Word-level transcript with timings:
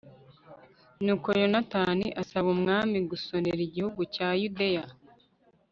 nuko 1.03 1.29
yonatani 1.39 2.07
asaba 2.21 2.47
umwami 2.55 2.97
gusonera 3.09 3.59
igihugu 3.67 4.01
cya 4.13 4.27
yudeya 4.41 4.85